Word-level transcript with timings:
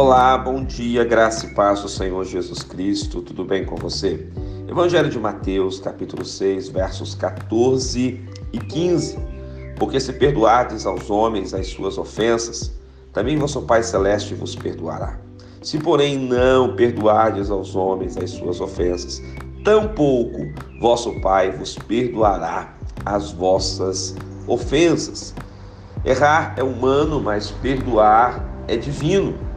Olá, 0.00 0.38
bom 0.38 0.62
dia, 0.62 1.02
graça 1.02 1.44
e 1.44 1.54
paz 1.54 1.82
do 1.82 1.88
Senhor 1.88 2.24
Jesus 2.24 2.62
Cristo, 2.62 3.20
tudo 3.20 3.44
bem 3.44 3.64
com 3.64 3.74
você? 3.74 4.28
Evangelho 4.68 5.10
de 5.10 5.18
Mateus, 5.18 5.80
capítulo 5.80 6.24
6, 6.24 6.68
versos 6.68 7.16
14 7.16 8.20
e 8.52 8.58
15. 8.60 9.18
Porque 9.76 9.98
se 9.98 10.12
perdoardes 10.12 10.86
aos 10.86 11.10
homens 11.10 11.52
as 11.52 11.66
suas 11.66 11.98
ofensas, 11.98 12.72
também 13.12 13.36
vosso 13.36 13.62
Pai 13.62 13.82
Celeste 13.82 14.36
vos 14.36 14.54
perdoará. 14.54 15.18
Se, 15.60 15.80
porém, 15.80 16.16
não 16.16 16.76
perdoardes 16.76 17.50
aos 17.50 17.74
homens 17.74 18.16
as 18.16 18.30
suas 18.30 18.60
ofensas, 18.60 19.20
tampouco 19.64 20.46
vosso 20.80 21.20
Pai 21.20 21.50
vos 21.50 21.74
perdoará 21.74 22.72
as 23.04 23.32
vossas 23.32 24.14
ofensas. 24.46 25.34
Errar 26.04 26.54
é 26.56 26.62
humano, 26.62 27.20
mas 27.20 27.50
perdoar 27.50 28.48
é 28.68 28.76
divino 28.76 29.48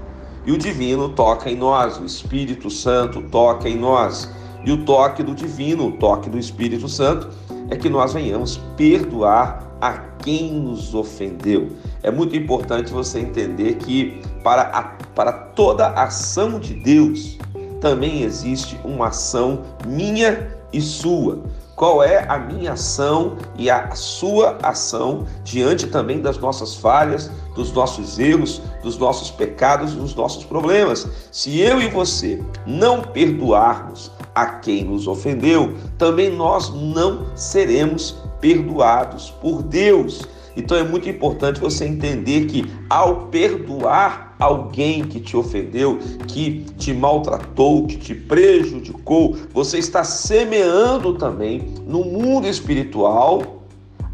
e 0.46 0.52
o 0.52 0.58
divino 0.58 1.10
toca 1.10 1.50
em 1.50 1.56
nós, 1.56 2.00
o 2.00 2.06
Espírito 2.06 2.70
Santo 2.70 3.22
toca 3.24 3.70
em 3.70 3.78
nós. 3.78 4.30
E 4.66 4.72
o 4.72 4.86
toque 4.86 5.24
do 5.24 5.34
divino, 5.34 5.88
o 5.88 5.92
toque 5.94 6.30
do 6.30 6.38
Espírito 6.38 6.88
Santo, 6.88 7.30
é 7.70 7.76
que 7.76 7.90
nós 7.90 8.14
venhamos 8.14 8.58
perdoar 8.76 9.76
a 9.80 9.94
quem 9.94 10.54
nos 10.54 10.94
ofendeu. 10.94 11.70
É 12.04 12.12
muito 12.12 12.36
importante 12.36 12.92
você 12.92 13.20
entender 13.20 13.76
que 13.76 14.22
para, 14.44 14.64
a, 14.64 14.84
para 15.16 15.32
toda 15.32 15.88
ação 15.90 16.60
de 16.60 16.76
Deus 16.76 17.38
também 17.80 18.22
existe 18.22 18.80
uma 18.84 19.08
ação 19.08 19.64
minha 19.88 20.56
e 20.72 20.80
sua 20.80 21.42
qual 21.82 22.04
é 22.04 22.28
a 22.30 22.38
minha 22.38 22.74
ação 22.74 23.38
e 23.58 23.68
a 23.68 23.96
sua 23.96 24.56
ação 24.62 25.26
diante 25.44 25.88
também 25.88 26.22
das 26.22 26.38
nossas 26.38 26.76
falhas, 26.76 27.32
dos 27.56 27.74
nossos 27.74 28.20
erros, 28.20 28.62
dos 28.84 29.00
nossos 29.00 29.32
pecados, 29.32 29.96
dos 29.96 30.14
nossos 30.14 30.44
problemas. 30.44 31.08
Se 31.32 31.60
eu 31.60 31.82
e 31.82 31.88
você 31.88 32.40
não 32.68 33.02
perdoarmos 33.02 34.12
a 34.36 34.46
quem 34.46 34.84
nos 34.84 35.08
ofendeu, 35.08 35.76
também 35.98 36.30
nós 36.30 36.72
não 36.72 37.26
seremos 37.36 38.16
perdoados 38.40 39.32
por 39.42 39.64
Deus. 39.64 40.22
Então 40.56 40.78
é 40.78 40.84
muito 40.84 41.10
importante 41.10 41.60
você 41.60 41.86
entender 41.86 42.46
que 42.46 42.70
ao 42.90 43.28
perdoar 43.28 44.36
alguém 44.40 45.04
que 45.04 45.20
te 45.20 45.38
ofendeu, 45.38 46.00
que 46.28 46.66
te 46.78 46.94
maltratou, 46.94 47.86
que 47.86 47.98
te 47.98 48.16
prejudicou, 48.16 49.38
você 49.54 49.78
está 49.78 50.04
semeando 50.04 51.14
também 51.14 51.76
no 51.86 52.04
mundo 52.04 52.48
espiritual 52.48 53.62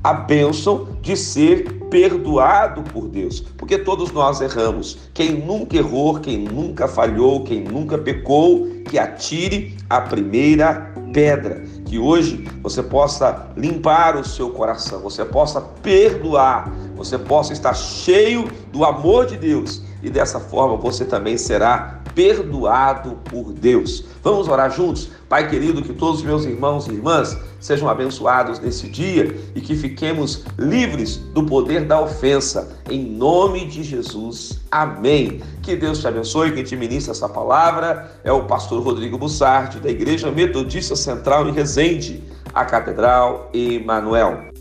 a 0.04 0.14
bênção 0.14 0.88
de 1.02 1.18
ser 1.18 1.78
perdoado 1.90 2.82
por 2.84 3.08
Deus, 3.08 3.42
porque 3.58 3.78
todos 3.78 4.12
nós 4.12 4.42
erramos. 4.42 4.98
Quem 5.14 5.32
nunca 5.32 5.78
errou, 5.78 6.20
quem 6.20 6.38
nunca 6.38 6.88
falhou, 6.88 7.44
quem 7.44 7.64
nunca 7.64 7.98
pecou, 7.98 8.68
que 8.86 8.98
atire 8.98 9.76
a 9.90 10.02
primeira 10.02 10.94
pedra. 11.12 11.64
Que 11.88 11.98
hoje 11.98 12.46
você 12.62 12.84
possa 12.84 13.48
limpar 13.56 14.18
o 14.18 14.24
seu 14.24 14.50
coração, 14.50 15.00
você 15.00 15.24
possa 15.24 15.62
perdoar, 15.62 16.72
você 16.96 17.18
possa 17.18 17.54
estar 17.54 17.74
cheio 17.74 18.50
do 18.72 18.84
amor 18.84 19.26
de 19.26 19.38
Deus 19.38 19.82
e 20.04 20.10
dessa 20.10 20.40
forma 20.40 20.76
você 20.76 21.06
também 21.06 21.38
será 21.38 21.97
perdoado 22.18 23.20
por 23.26 23.54
Deus. 23.54 24.04
Vamos 24.24 24.48
orar 24.48 24.72
juntos? 24.72 25.08
Pai 25.30 25.48
querido, 25.48 25.84
que 25.84 25.94
todos 25.94 26.22
os 26.22 26.26
meus 26.26 26.46
irmãos 26.46 26.88
e 26.88 26.92
irmãs 26.94 27.38
sejam 27.60 27.88
abençoados 27.88 28.60
nesse 28.60 28.90
dia 28.90 29.40
e 29.54 29.62
que 29.62 29.76
fiquemos 29.76 30.44
livres 30.58 31.18
do 31.18 31.44
poder 31.44 31.86
da 31.86 32.02
ofensa. 32.02 32.76
Em 32.90 33.06
nome 33.06 33.68
de 33.68 33.84
Jesus. 33.84 34.60
Amém. 34.72 35.44
Que 35.62 35.76
Deus 35.76 36.00
te 36.00 36.08
abençoe. 36.08 36.54
Quem 36.54 36.64
te 36.64 36.76
ministra 36.76 37.12
essa 37.12 37.30
palavra 37.30 38.12
é 38.24 38.32
o 38.32 38.46
pastor 38.46 38.82
Rodrigo 38.82 39.20
Bussardi, 39.20 39.80
da 39.80 39.90
Igreja 39.92 40.32
Metodista 40.32 40.96
Central 40.96 41.48
em 41.48 41.52
Resende, 41.52 42.24
a 42.52 42.66
Catedral 42.66 43.52
Emanuel. 43.54 44.57